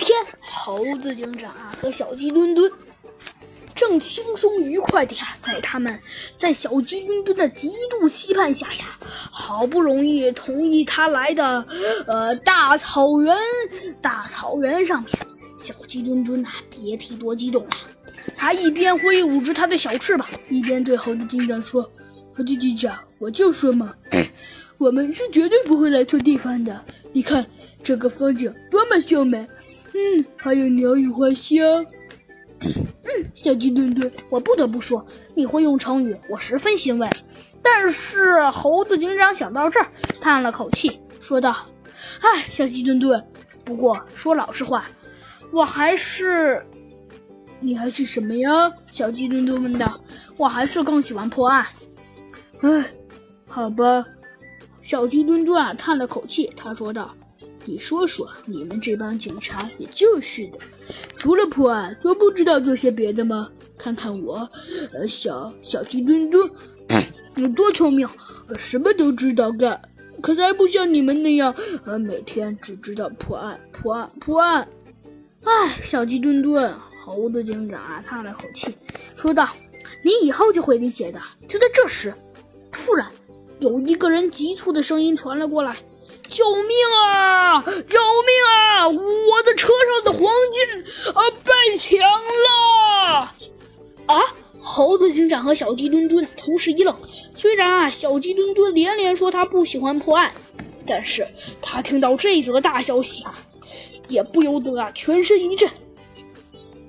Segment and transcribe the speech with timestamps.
[0.00, 2.70] 天，猴子警长啊和小鸡墩墩
[3.74, 6.00] 正轻松愉快的呀，在他们
[6.36, 8.98] 在小鸡墩墩的极度期盼下呀，
[9.30, 11.66] 好不容易同意他来的
[12.06, 13.36] 呃大草原
[14.00, 15.12] 大草原上面，
[15.58, 17.70] 小鸡墩墩呐别提多激动了。
[18.36, 21.82] 他一边挥舞着他的小翅膀，一边对猴子警长说
[22.34, 23.94] ：“猴子警长，我就说嘛，
[24.78, 26.84] 我们是绝对不会来错地方的。
[27.12, 27.44] 你看
[27.82, 29.46] 这个风景多么秀美，
[29.92, 31.84] 嗯，还有鸟语花香。
[32.60, 35.04] 嗯，小鸡墩墩，我不得不说，
[35.34, 37.08] 你会用成语，我十分欣慰。
[37.62, 39.90] 但是猴子警长想到这儿，
[40.20, 41.56] 叹了口气，说道
[42.20, 43.26] ：‘哎，小鸡墩墩，
[43.64, 44.88] 不过说老实话，
[45.52, 46.64] 我还是……’
[47.60, 48.72] 你还是什么呀？
[48.90, 50.00] 小鸡墩墩问道。
[50.36, 51.66] 我还是更喜欢破案。
[52.62, 52.84] 唉，
[53.46, 54.06] 好吧。
[54.80, 57.14] 小鸡墩墩啊叹了口气，他说道
[57.64, 60.58] ：“你说说，你们这帮警察也就是的，
[61.14, 63.50] 除了破案就不知道做些别的吗？
[63.76, 64.48] 看看我，
[64.92, 66.50] 呃，小小鸡墩墩，
[67.36, 68.08] 有多聪明，
[68.56, 69.80] 什么都知道干，
[70.20, 74.68] 可才不像你们那样，呃，每天只知道破案、破案、破案。
[75.44, 78.76] 唉，小鸡墩墩。”猴子警长啊叹了口气，
[79.16, 79.48] 说道
[80.04, 81.18] ：“你以后就会理解的。”
[81.48, 82.14] 就在这时，
[82.70, 83.10] 突然
[83.60, 85.78] 有一个人急促的声音传了过来
[86.30, 87.60] ：“救命啊！
[87.62, 88.88] 救命啊！
[88.88, 93.34] 我的车上的黄金啊被抢了！”
[94.06, 94.14] 啊！
[94.62, 96.94] 猴子警长和小鸡墩墩同时一愣。
[97.34, 100.32] 虽然啊，小鸡墩墩连连说他不喜欢破案，
[100.86, 101.26] 但是
[101.60, 103.24] 他听到这则大消息，
[104.08, 105.68] 也不由得啊全身一震。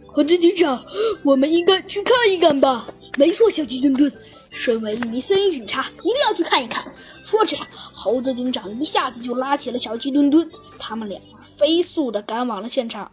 [0.07, 0.83] 猴子警长，
[1.23, 2.85] 我们应该去看一看吧。
[3.17, 4.11] 没错，小鸡墩墩，
[4.51, 6.93] 身为一名森林警察，一定要去看一看。
[7.23, 7.57] 说着，
[7.93, 13.11] 猴子警长一下子就拉起了小鸡墩墩，他们俩飞速地赶往了现场。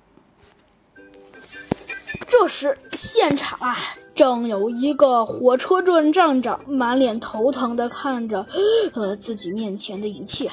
[2.27, 3.77] 这时，现场啊，
[4.15, 8.47] 正有一个火车站站长满脸头疼地看着，
[8.93, 10.51] 呃，自己面前的一切。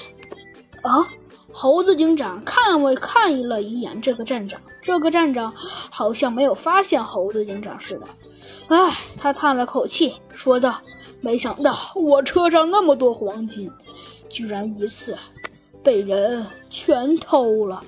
[0.84, 1.08] 啊！
[1.58, 5.54] 猴子警长看我看了一眼这个站长，这个站长
[5.90, 8.06] 好像没有发现猴子警长似的。
[8.68, 10.82] 唉，他叹了口气，说道
[11.22, 13.72] ：“没想到我车上那么多黄金，
[14.28, 15.18] 居然一次
[15.82, 17.82] 被人全偷了。”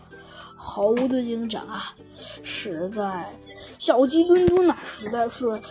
[0.55, 1.93] 猴子警长啊，
[2.41, 3.37] 实在
[3.77, 5.61] 小鸡墩墩呐，实在是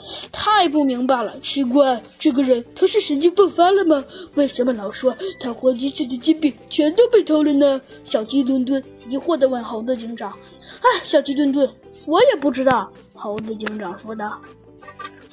[0.47, 1.37] 太不明白了。
[1.41, 4.05] 奇怪，这个人他是神经爆发了吗？
[4.37, 7.81] 为什么老说他黄金色的金币全都被偷了呢？
[8.05, 10.31] 小鸡墩墩疑惑地问猴子警长。
[10.31, 11.69] 哎，小鸡墩墩，
[12.07, 12.89] 我也不知道。
[13.13, 14.41] 猴子警长说道。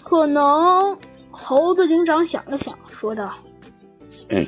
[0.02, 0.98] 可能，
[1.30, 3.32] 猴子警长想了想，说道
[4.30, 4.44] ：“嗯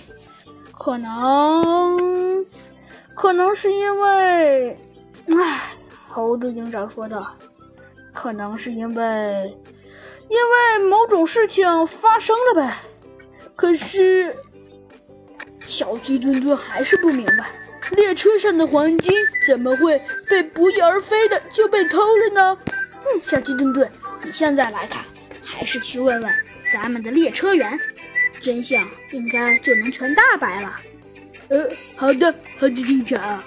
[0.72, 2.44] 可能，
[3.14, 4.76] 可能是因为……”
[5.30, 5.76] 唉，
[6.08, 7.32] 猴子警长说道
[8.12, 9.56] ：“可能是因为，
[10.30, 12.78] 因为某种事情发生了呗。”
[13.56, 14.36] 可是，
[15.66, 17.46] 小鸡墩墩还是不明白，
[17.92, 19.14] 列车上的黄金
[19.48, 22.58] 怎么会被不翼而飞的就被偷了呢？
[23.06, 23.90] 嗯，小鸡墩墩，
[24.24, 25.06] 你现在来看，
[25.42, 26.36] 还是去问问
[26.74, 27.80] 咱们的列车员，
[28.42, 30.80] 真相应该就能全大白了。
[31.48, 33.42] 呃，好的，猴子警长。